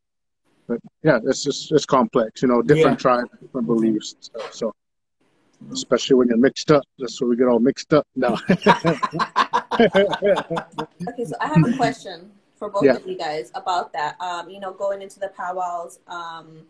But 0.68 0.80
yeah, 1.04 1.20
it's 1.26 1.44
just 1.44 1.72
it's 1.72 1.86
complex, 1.86 2.42
you 2.42 2.48
know, 2.48 2.62
different 2.62 3.00
yeah. 3.00 3.04
tribes, 3.04 3.30
different 3.42 3.68
beliefs, 3.68 4.16
stuff, 4.20 4.54
so 4.54 4.74
especially 5.72 6.16
when 6.16 6.28
you're 6.28 6.38
mixed 6.38 6.72
up. 6.72 6.84
That's 6.98 7.20
where 7.22 7.30
we 7.30 7.38
get 7.38 7.48
all 7.48 7.60
mixed 7.60 7.94
up 7.94 8.08
now. 8.16 8.38
okay, 8.50 9.90
so 11.26 11.36
I 11.40 11.48
have 11.48 11.66
a 11.66 11.76
question 11.78 12.32
for 12.56 12.70
both 12.70 12.84
yeah. 12.84 12.96
of 12.96 13.06
you 13.08 13.18
guys 13.18 13.52
about 13.56 13.94
that. 13.94 14.20
Um, 14.20 14.50
you 14.50 14.60
know, 14.60 14.72
going 14.74 15.02
into 15.02 15.20
the 15.20 15.30
powwows 15.30 16.00
um, 16.08 16.66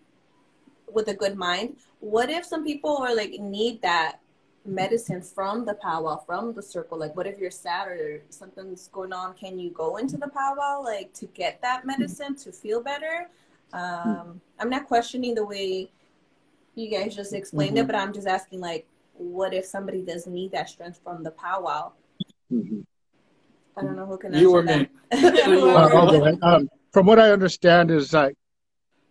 with 0.91 1.07
a 1.07 1.13
good 1.13 1.37
mind. 1.37 1.77
What 1.99 2.29
if 2.29 2.45
some 2.45 2.63
people 2.63 2.97
are 2.97 3.15
like 3.15 3.31
need 3.39 3.81
that 3.83 4.19
medicine 4.65 5.21
from 5.21 5.65
the 5.65 5.73
powwow, 5.75 6.17
from 6.25 6.53
the 6.53 6.61
circle? 6.61 6.97
Like, 6.97 7.15
what 7.15 7.27
if 7.27 7.37
you're 7.39 7.51
sad 7.51 7.87
or 7.87 8.21
something's 8.29 8.87
going 8.87 9.13
on? 9.13 9.33
Can 9.33 9.59
you 9.59 9.71
go 9.71 9.97
into 9.97 10.17
the 10.17 10.27
powwow 10.27 10.81
like 10.83 11.13
to 11.13 11.25
get 11.27 11.61
that 11.61 11.85
medicine 11.85 12.35
to 12.37 12.51
feel 12.51 12.81
better? 12.81 13.29
Um, 13.73 14.39
I'm 14.59 14.69
not 14.69 14.87
questioning 14.87 15.35
the 15.35 15.45
way 15.45 15.89
you 16.75 16.89
guys 16.89 17.15
just 17.15 17.33
explained 17.33 17.75
mm-hmm. 17.75 17.83
it, 17.83 17.87
but 17.87 17.95
I'm 17.95 18.13
just 18.13 18.27
asking 18.27 18.59
like, 18.59 18.87
what 19.13 19.53
if 19.53 19.65
somebody 19.65 20.01
does 20.01 20.27
need 20.27 20.51
that 20.51 20.69
strength 20.69 20.99
from 21.03 21.23
the 21.23 21.31
powwow? 21.31 21.91
Mm-hmm. 22.51 22.81
I 23.77 23.81
don't 23.81 23.95
know 23.95 24.05
who 24.05 24.17
can 24.17 24.33
you 24.33 24.51
or 24.55 24.63
me. 24.63 24.87
uh, 25.11 26.35
um, 26.41 26.69
from 26.91 27.05
what 27.05 27.19
I 27.19 27.31
understand 27.31 27.91
is 27.91 28.13
like, 28.13 28.35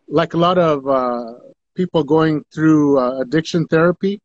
like 0.09 0.35
a 0.35 0.37
lot 0.37 0.59
of 0.59 0.87
uh, 0.87 1.35
people 1.75 2.05
going 2.05 2.45
through 2.55 2.99
uh, 2.99 3.21
addiction 3.21 3.67
therapy, 3.67 4.21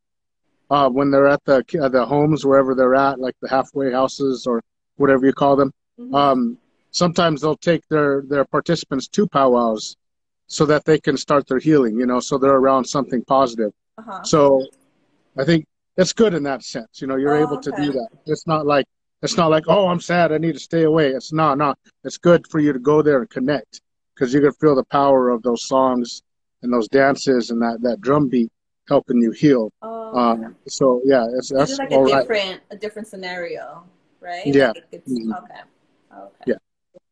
uh, 0.69 0.89
when 0.89 1.12
they're 1.12 1.27
at 1.27 1.43
the 1.45 1.63
uh, 1.81 1.89
the 1.89 2.05
homes 2.05 2.45
wherever 2.45 2.75
they're 2.75 2.95
at, 2.95 3.19
like 3.19 3.36
the 3.41 3.50
halfway 3.50 3.91
houses 3.91 4.45
or 4.45 4.62
whatever 4.97 5.25
you 5.25 5.33
call 5.33 5.55
them. 5.55 5.71
Mm-hmm. 6.00 6.15
Um, 6.15 6.57
sometimes 6.91 7.41
they'll 7.41 7.57
take 7.57 7.88
their 7.88 8.24
their 8.27 8.45
participants 8.45 9.07
to 9.09 9.27
powwows 9.27 9.95
so 10.47 10.65
that 10.65 10.86
they 10.86 11.00
can 11.00 11.17
start 11.17 11.47
their 11.47 11.59
healing. 11.59 11.97
You 11.97 12.05
know, 12.05 12.19
so 12.19 12.38
they're 12.38 12.55
around 12.55 12.86
something 12.86 13.24
positive. 13.25 13.71
Uh-huh. 13.97 14.24
So 14.24 14.65
I 15.38 15.45
think 15.45 15.65
it's 15.97 16.13
good 16.13 16.33
in 16.33 16.43
that 16.43 16.63
sense. 16.63 17.01
You 17.01 17.07
know, 17.07 17.15
you're 17.15 17.36
oh, 17.36 17.43
able 17.43 17.57
okay. 17.57 17.71
to 17.71 17.83
do 17.83 17.91
that. 17.93 18.09
It's 18.25 18.45
not 18.45 18.65
like 18.65 18.86
it's 19.21 19.38
not 19.38 19.50
like 19.50 19.63
oh 19.67 19.88
I'm 19.88 20.01
sad 20.01 20.31
I 20.31 20.38
need 20.38 20.53
to 20.53 20.59
stay 20.59 20.83
away. 20.83 21.09
It's 21.12 21.31
not 21.31 21.57
not. 21.57 21.77
It's 22.03 22.17
good 22.17 22.45
for 22.47 22.59
you 22.59 22.74
to 22.74 22.79
go 22.79 23.01
there 23.01 23.19
and 23.19 23.29
connect 23.29 23.81
because 24.13 24.33
you 24.33 24.41
can 24.41 24.51
feel 24.53 24.75
the 24.75 24.83
power 24.86 25.29
of 25.29 25.43
those 25.43 25.65
songs 25.65 26.24
and 26.62 26.74
those 26.74 26.88
dances 26.88 27.51
and 27.51 27.62
that 27.62 27.79
that 27.81 28.01
drum 28.01 28.27
beat 28.27 28.51
helping 28.88 29.22
you 29.22 29.32
heal. 29.32 29.72
Oh, 29.82 30.17
um, 30.17 30.56
so 30.67 31.01
yeah, 31.06 31.25
it's 31.38 31.50
that's 31.50 31.72
it's 31.72 31.79
like 31.79 31.91
a 31.91 32.06
different 32.06 32.62
a 32.72 32.75
different 32.75 33.08
scenario, 33.08 33.84
right? 34.20 34.46
Yeah. 34.46 34.67
Like 34.67 35.06
mm-hmm. 35.06 35.34
Okay. 35.34 35.62
Okay. 36.13 36.44
Yeah. 36.48 36.56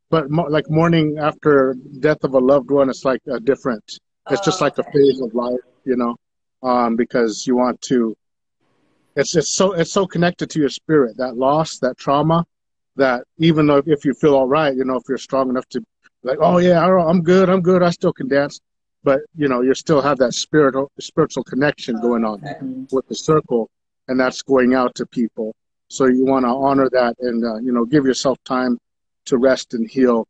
But 0.09 0.29
mo- 0.29 0.47
like 0.49 0.69
mourning 0.69 1.17
after 1.17 1.75
death 1.99 2.23
of 2.23 2.33
a 2.33 2.39
loved 2.39 2.71
one, 2.71 2.89
it's 2.89 3.05
like 3.05 3.21
a 3.27 3.39
different. 3.39 3.83
It's 4.29 4.41
oh, 4.41 4.45
just 4.45 4.61
like 4.61 4.79
okay. 4.79 4.87
a 4.87 4.91
phase 4.91 5.21
of 5.21 5.33
life, 5.33 5.59
you 5.83 5.95
know, 5.95 6.15
um, 6.63 6.95
because 6.95 7.45
you 7.45 7.55
want 7.55 7.81
to. 7.83 8.15
It's 9.15 9.35
it's 9.35 9.49
so 9.49 9.73
it's 9.73 9.91
so 9.91 10.05
connected 10.05 10.49
to 10.51 10.59
your 10.59 10.69
spirit 10.69 11.17
that 11.17 11.37
loss, 11.37 11.79
that 11.79 11.97
trauma, 11.97 12.45
that 12.95 13.23
even 13.37 13.67
though 13.67 13.81
if 13.85 14.05
you 14.05 14.13
feel 14.13 14.35
all 14.35 14.47
right, 14.47 14.75
you 14.75 14.83
know, 14.83 14.95
if 14.95 15.03
you're 15.07 15.17
strong 15.17 15.49
enough 15.49 15.67
to, 15.69 15.83
like, 16.23 16.37
oh 16.41 16.57
yeah, 16.57 16.83
I'm 16.83 17.21
good, 17.21 17.49
I'm 17.49 17.61
good, 17.61 17.81
I 17.81 17.91
still 17.91 18.11
can 18.11 18.27
dance 18.27 18.59
but 19.05 19.21
you 19.35 19.47
know 19.47 19.61
you 19.61 19.73
still 19.73 20.01
have 20.01 20.17
that 20.17 20.33
spiritual 20.33 20.91
spiritual 20.99 21.43
connection 21.43 22.01
going 22.01 22.25
on 22.25 22.37
okay. 22.43 22.57
with 22.91 23.07
the 23.07 23.15
circle 23.15 23.69
and 24.07 24.19
that's 24.19 24.41
going 24.41 24.73
out 24.73 24.93
to 24.95 25.05
people 25.05 25.55
so 25.89 26.05
you 26.05 26.25
want 26.25 26.43
to 26.43 26.49
honor 26.49 26.89
that 26.89 27.15
and 27.19 27.45
uh, 27.45 27.57
you 27.65 27.71
know 27.71 27.85
give 27.85 28.05
yourself 28.05 28.37
time 28.43 28.77
to 29.25 29.37
rest 29.37 29.73
and 29.75 29.89
heal 29.89 30.27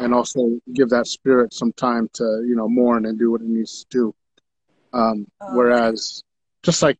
and 0.00 0.14
also 0.14 0.40
give 0.72 0.88
that 0.88 1.06
spirit 1.06 1.52
some 1.52 1.72
time 1.74 2.08
to 2.12 2.24
you 2.48 2.56
know 2.56 2.68
mourn 2.68 3.06
and 3.06 3.18
do 3.18 3.30
what 3.30 3.40
it 3.40 3.46
needs 3.46 3.84
to 3.84 3.98
do 3.98 4.14
um, 4.98 5.26
whereas 5.52 6.22
just 6.62 6.82
like 6.82 6.98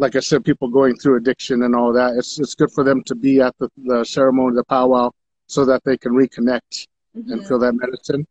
like 0.00 0.16
I 0.16 0.20
said, 0.20 0.46
people 0.46 0.68
going 0.68 0.96
through 0.96 1.18
addiction 1.18 1.62
and 1.62 1.76
all 1.76 1.92
that, 1.92 2.16
it's 2.16 2.40
it's 2.40 2.54
good 2.54 2.72
for 2.72 2.82
them 2.82 3.02
to 3.04 3.14
be 3.14 3.40
at 3.40 3.54
the, 3.58 3.68
the 3.76 4.02
ceremony, 4.02 4.56
the 4.56 4.64
powwow, 4.64 5.10
so 5.46 5.66
that 5.66 5.84
they 5.84 5.98
can 5.98 6.12
reconnect 6.12 6.86
mm-hmm. 7.14 7.30
and 7.30 7.46
feel 7.46 7.58
that 7.58 7.74
medicine. 7.74 8.26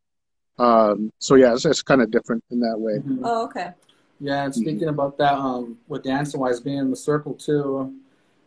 Um, 0.60 1.12
so 1.20 1.36
yeah, 1.36 1.54
it's, 1.54 1.66
it's 1.66 1.82
kind 1.82 2.01
of 2.01 2.12
different 2.12 2.44
in 2.51 2.60
that 2.60 2.78
way. 2.78 2.98
Mm-hmm. 2.98 3.24
Oh, 3.24 3.46
okay. 3.46 3.72
Yeah, 4.20 4.44
and 4.44 4.54
speaking 4.54 4.80
mm-hmm. 4.80 4.89
about 4.89 5.18
that, 5.18 5.34
um, 5.34 5.78
with 5.88 6.04
dancing 6.04 6.42
wise 6.42 6.60
being 6.60 6.78
in 6.78 6.89
the 6.89 6.96
circle 6.96 7.34
too, 7.34 7.94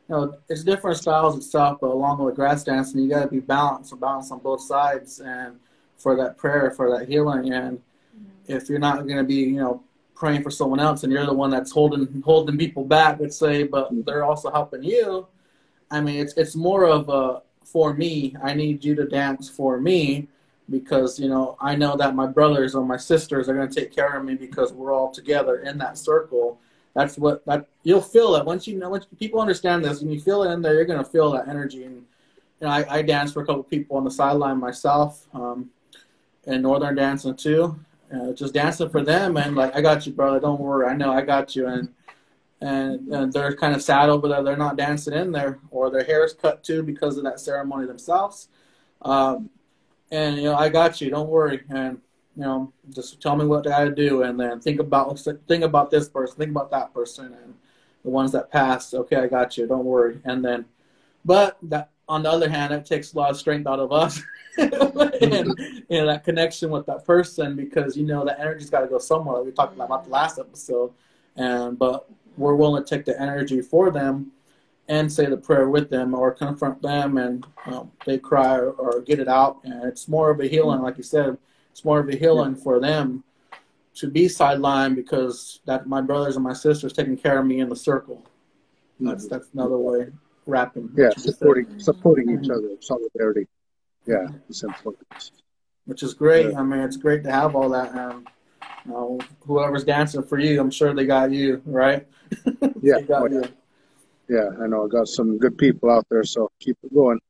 you 0.08 0.14
know, 0.14 0.34
it's 0.50 0.62
different 0.62 0.98
styles 0.98 1.36
itself, 1.36 1.78
but 1.80 1.88
along 1.88 2.22
with 2.22 2.34
grass 2.34 2.64
dancing, 2.64 3.00
you 3.00 3.08
got 3.08 3.22
to 3.22 3.28
be 3.28 3.40
balanced, 3.40 3.98
balanced 3.98 4.30
on 4.30 4.40
both 4.40 4.60
sides, 4.60 5.20
and 5.20 5.58
for 5.96 6.14
that 6.16 6.36
prayer, 6.36 6.70
for 6.70 6.90
that 6.90 7.08
healing. 7.08 7.52
And 7.52 7.78
mm-hmm. 7.78 8.52
if 8.52 8.68
you're 8.68 8.78
not 8.78 9.06
going 9.06 9.16
to 9.16 9.24
be, 9.24 9.36
you 9.36 9.60
know, 9.60 9.82
praying 10.14 10.42
for 10.42 10.50
someone 10.50 10.80
else, 10.80 11.04
and 11.04 11.12
you're 11.12 11.24
the 11.24 11.32
one 11.32 11.50
that's 11.50 11.72
holding 11.72 12.22
holding 12.22 12.58
people 12.58 12.84
back, 12.84 13.18
let's 13.20 13.38
say, 13.38 13.62
but 13.62 13.86
mm-hmm. 13.86 14.02
they're 14.02 14.24
also 14.24 14.50
helping 14.50 14.82
you. 14.82 15.26
I 15.90 16.02
mean, 16.02 16.20
it's 16.20 16.34
it's 16.34 16.54
more 16.54 16.86
of 16.86 17.08
a 17.08 17.42
for 17.64 17.94
me. 17.94 18.36
I 18.42 18.52
need 18.52 18.84
you 18.84 18.94
to 18.96 19.06
dance 19.06 19.48
for 19.48 19.80
me 19.80 20.28
because 20.72 21.20
you 21.20 21.28
know 21.28 21.56
I 21.60 21.76
know 21.76 21.96
that 21.96 22.16
my 22.16 22.26
brothers 22.26 22.74
or 22.74 22.84
my 22.84 22.96
sisters 22.96 23.48
are 23.48 23.54
going 23.54 23.68
to 23.68 23.80
take 23.80 23.94
care 23.94 24.16
of 24.16 24.24
me 24.24 24.34
because 24.34 24.72
we're 24.72 24.92
all 24.92 25.12
together 25.12 25.58
in 25.58 25.78
that 25.78 25.98
circle. 25.98 26.58
That's 26.94 27.16
what 27.16 27.44
that 27.46 27.68
you'll 27.84 28.00
feel 28.00 28.34
it 28.34 28.44
once 28.44 28.66
you 28.66 28.78
know 28.78 28.88
once 28.88 29.06
people 29.18 29.40
understand 29.40 29.84
this 29.84 30.00
and 30.02 30.12
you 30.12 30.20
feel 30.20 30.42
it 30.42 30.52
in 30.52 30.62
there, 30.62 30.74
you're 30.74 30.86
going 30.86 31.04
to 31.04 31.10
feel 31.10 31.30
that 31.32 31.46
energy. 31.46 31.84
And 31.84 31.96
you 32.60 32.66
know, 32.66 32.68
I, 32.68 32.98
I 32.98 33.02
danced 33.02 33.34
for 33.34 33.42
a 33.42 33.46
couple 33.46 33.62
people 33.62 33.96
on 33.96 34.04
the 34.04 34.10
sideline 34.10 34.58
myself, 34.58 35.28
um, 35.34 35.70
and 36.46 36.62
northern 36.62 36.94
dancing 36.96 37.36
too, 37.36 37.78
uh, 38.12 38.32
just 38.32 38.54
dancing 38.54 38.88
for 38.88 39.02
them 39.02 39.36
and 39.36 39.54
like 39.54 39.76
I 39.76 39.82
got 39.82 40.06
you, 40.06 40.12
brother. 40.12 40.40
Don't 40.40 40.60
worry, 40.60 40.86
I 40.86 40.96
know 40.96 41.12
I 41.12 41.20
got 41.20 41.54
you. 41.54 41.68
And 41.68 41.90
and, 42.62 43.08
and 43.08 43.32
they're 43.32 43.56
kind 43.56 43.74
of 43.74 43.82
sad 43.82 44.08
over 44.08 44.28
there. 44.28 44.42
They're 44.42 44.56
not 44.56 44.76
dancing 44.76 45.14
in 45.14 45.32
there, 45.32 45.58
or 45.72 45.90
their 45.90 46.04
hair 46.04 46.24
is 46.24 46.32
cut 46.32 46.62
too 46.62 46.84
because 46.84 47.18
of 47.18 47.24
that 47.24 47.40
ceremony 47.40 47.86
themselves. 47.88 48.48
Um, 49.02 49.50
and 50.12 50.36
you 50.36 50.44
know 50.44 50.54
I 50.54 50.68
got 50.68 51.00
you. 51.00 51.10
Don't 51.10 51.28
worry, 51.28 51.62
and 51.70 52.00
you 52.36 52.42
know 52.42 52.72
just 52.90 53.20
tell 53.20 53.34
me 53.34 53.46
what 53.46 53.66
I 53.66 53.88
do, 53.88 54.22
and 54.22 54.38
then 54.38 54.60
think 54.60 54.78
about 54.78 55.18
think 55.48 55.64
about 55.64 55.90
this 55.90 56.08
person, 56.08 56.36
think 56.36 56.50
about 56.50 56.70
that 56.70 56.94
person, 56.94 57.26
and 57.26 57.54
the 58.04 58.10
ones 58.10 58.30
that 58.32 58.52
passed. 58.52 58.94
Okay, 58.94 59.16
I 59.16 59.26
got 59.26 59.56
you. 59.56 59.66
Don't 59.66 59.84
worry, 59.84 60.20
and 60.24 60.44
then, 60.44 60.66
but 61.24 61.58
that 61.62 61.90
on 62.08 62.22
the 62.22 62.30
other 62.30 62.48
hand, 62.48 62.74
it 62.74 62.84
takes 62.84 63.14
a 63.14 63.16
lot 63.16 63.30
of 63.30 63.38
strength 63.38 63.66
out 63.66 63.80
of 63.80 63.90
us. 63.90 64.22
and 64.58 65.54
you 65.88 65.98
know 65.98 66.06
that 66.06 66.22
connection 66.24 66.70
with 66.70 66.84
that 66.84 67.06
person 67.06 67.56
because 67.56 67.96
you 67.96 68.04
know 68.04 68.24
that 68.24 68.38
energy's 68.38 68.70
got 68.70 68.82
to 68.82 68.86
go 68.86 68.98
somewhere. 68.98 69.42
We 69.42 69.50
talked 69.50 69.74
about 69.74 70.04
the 70.04 70.10
last 70.10 70.38
episode, 70.38 70.92
and 71.36 71.78
but 71.78 72.08
we're 72.36 72.54
willing 72.54 72.84
to 72.84 72.88
take 72.88 73.06
the 73.06 73.18
energy 73.20 73.62
for 73.62 73.90
them 73.90 74.30
and 74.88 75.12
say 75.12 75.26
the 75.26 75.36
prayer 75.36 75.68
with 75.68 75.90
them 75.90 76.14
or 76.14 76.32
confront 76.32 76.82
them 76.82 77.16
and 77.16 77.46
um, 77.66 77.90
they 78.04 78.18
cry 78.18 78.56
or, 78.56 78.70
or, 78.72 79.00
get 79.00 79.20
it 79.20 79.28
out. 79.28 79.60
And 79.64 79.84
it's 79.84 80.08
more 80.08 80.30
of 80.30 80.40
a 80.40 80.46
healing, 80.46 80.82
like 80.82 80.96
you 80.96 81.04
said, 81.04 81.38
it's 81.70 81.84
more 81.84 82.00
of 82.00 82.08
a 82.08 82.16
healing 82.16 82.56
for 82.56 82.80
them 82.80 83.24
to 83.94 84.10
be 84.10 84.26
sidelined 84.26 84.96
because 84.96 85.60
that 85.66 85.86
my 85.86 86.00
brothers 86.00 86.36
and 86.36 86.44
my 86.44 86.52
sisters 86.52 86.92
taking 86.92 87.16
care 87.16 87.38
of 87.38 87.46
me 87.46 87.60
in 87.60 87.68
the 87.68 87.76
circle. 87.76 88.26
That's 89.00 89.26
that's 89.26 89.48
another 89.52 89.78
way 89.78 90.08
wrapping. 90.46 90.90
Yeah, 90.96 91.10
supporting 91.16 91.78
supporting 91.78 92.30
each 92.30 92.50
other, 92.50 92.76
solidarity. 92.80 93.46
Yeah, 94.06 94.28
it's 94.48 94.62
important. 94.62 95.30
Which 95.86 96.02
is 96.02 96.14
great. 96.14 96.52
Yeah. 96.52 96.60
I 96.60 96.62
mean, 96.62 96.80
it's 96.80 96.96
great 96.96 97.24
to 97.24 97.32
have 97.32 97.56
all 97.56 97.68
that. 97.70 97.94
Um, 97.96 98.26
you 98.84 98.92
know, 98.92 99.20
whoever's 99.40 99.84
dancing 99.84 100.22
for 100.22 100.38
you, 100.38 100.60
I'm 100.60 100.70
sure 100.70 100.94
they 100.94 101.06
got 101.06 101.32
you, 101.32 101.62
right? 101.64 102.06
Yeah. 102.80 103.00
got 103.02 103.22
oh, 103.22 103.26
you 103.26 103.44
yeah, 104.28 104.48
I 104.62 104.66
know. 104.66 104.84
I 104.84 104.88
got 104.88 105.08
some 105.08 105.38
good 105.38 105.58
people 105.58 105.90
out 105.90 106.06
there, 106.10 106.24
so 106.24 106.50
keep 106.60 106.76
it 106.82 106.94
going. 106.94 107.20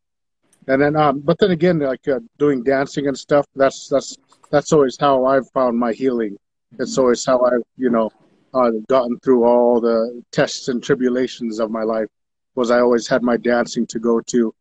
And 0.68 0.80
then, 0.80 0.96
um, 0.96 1.20
but 1.20 1.38
then 1.38 1.50
again, 1.50 1.80
like 1.80 2.06
uh, 2.06 2.20
doing 2.38 2.62
dancing 2.62 3.08
and 3.08 3.18
stuff. 3.18 3.46
That's 3.56 3.88
that's 3.88 4.16
that's 4.50 4.72
always 4.72 4.96
how 4.98 5.24
I've 5.24 5.50
found 5.50 5.78
my 5.78 5.92
healing. 5.92 6.36
It's 6.78 6.98
always 6.98 7.24
how 7.24 7.42
I've 7.42 7.62
you 7.76 7.90
know 7.90 8.10
uh, 8.54 8.70
gotten 8.88 9.18
through 9.20 9.44
all 9.44 9.80
the 9.80 10.22
tests 10.30 10.68
and 10.68 10.82
tribulations 10.82 11.58
of 11.58 11.70
my 11.70 11.82
life. 11.82 12.08
Was 12.54 12.70
I 12.70 12.80
always 12.80 13.08
had 13.08 13.22
my 13.22 13.36
dancing 13.36 13.86
to 13.88 13.98
go 13.98 14.20
to, 14.20 14.54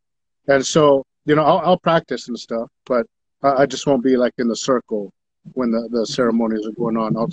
and 0.47 0.65
so 0.65 1.03
you 1.25 1.35
know 1.35 1.43
I'll, 1.43 1.59
I'll 1.59 1.79
practice 1.79 2.29
and 2.29 2.39
stuff, 2.39 2.69
but 2.85 3.05
I, 3.43 3.63
I 3.63 3.65
just 3.65 3.85
won't 3.85 4.03
be 4.03 4.17
like 4.17 4.33
in 4.37 4.47
the 4.47 4.55
circle 4.55 5.11
when 5.53 5.71
the, 5.71 5.87
the 5.91 6.05
ceremonies 6.05 6.65
are 6.65 6.71
going 6.71 6.97
on. 6.97 7.15
I'll, 7.17 7.29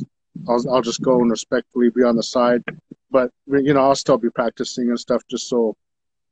I'll 0.48 0.74
I'll 0.74 0.82
just 0.82 1.00
go 1.00 1.20
and 1.20 1.30
respectfully 1.30 1.90
be 1.90 2.02
on 2.02 2.16
the 2.16 2.22
side, 2.22 2.62
but 3.10 3.30
you 3.46 3.74
know 3.74 3.82
I'll 3.82 3.94
still 3.94 4.18
be 4.18 4.30
practicing 4.30 4.88
and 4.88 4.98
stuff 4.98 5.22
just 5.28 5.48
so 5.48 5.76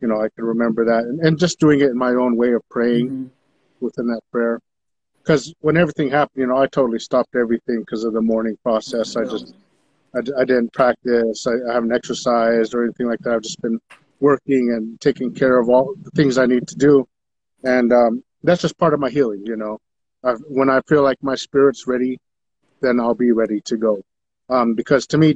you 0.01 0.09
know 0.09 0.21
I 0.21 0.29
can 0.35 0.45
remember 0.45 0.85
that 0.85 1.05
and, 1.05 1.21
and 1.21 1.39
just 1.39 1.59
doing 1.59 1.81
it 1.81 1.91
in 1.91 1.99
my 1.99 2.11
own 2.11 2.37
way 2.37 2.53
of 2.53 2.63
praying 2.69 3.09
mm-hmm. 3.09 3.27
within 3.85 4.07
that 4.09 4.21
prayer. 4.31 4.61
Because 5.23 5.53
when 5.61 5.77
everything 5.77 6.09
happened, 6.09 6.41
you 6.41 6.47
know, 6.47 6.57
I 6.57 6.67
totally 6.67 7.01
stopped 7.01 7.35
everything 7.35 7.81
because 7.81 8.05
of 8.05 8.13
the 8.13 8.21
mourning 8.21 8.57
process. 8.63 9.17
I 9.17 9.25
just 9.25 9.55
I, 10.15 10.21
I 10.41 10.45
didn't 10.45 10.73
practice. 10.73 11.47
I, 11.47 11.71
I 11.71 11.75
haven't 11.75 11.93
exercised 11.93 12.75
or 12.75 12.85
anything 12.85 13.07
like 13.09 13.19
that. 13.21 13.35
I've 13.35 13.43
just 13.43 13.61
been 13.61 13.81
working 14.21 14.73
and 14.73 15.01
taking 15.01 15.33
care 15.33 15.59
of 15.59 15.69
all 15.69 15.95
the 16.01 16.11
things 16.13 16.39
I 16.39 16.47
need 16.47 16.69
to 16.69 16.77
do, 16.77 17.07
and 17.65 17.93
um, 17.93 18.23
that's 18.43 18.63
just 18.63 18.79
part 18.79 18.95
of 18.95 19.01
my 19.01 19.11
healing. 19.11 19.45
You 19.45 19.57
know, 19.57 19.79
I've, 20.23 20.41
when 20.49 20.71
I 20.71 20.81
feel 20.89 21.03
like 21.03 21.23
my 21.23 21.35
spirit's 21.35 21.87
ready, 21.87 22.19
then 22.81 23.01
I'll 23.01 23.15
be 23.15 23.33
ready 23.33 23.61
to 23.63 23.77
go. 23.77 24.03
Um, 24.49 24.75
because 24.75 25.07
to 25.09 25.19
me, 25.19 25.25